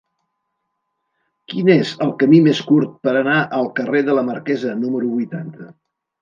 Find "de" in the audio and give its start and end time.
4.09-4.17